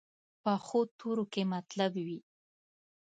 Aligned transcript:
پخو 0.43 0.81
تورو 0.97 1.23
کې 1.33 1.43
مطلب 1.53 1.91
وي 2.05 2.19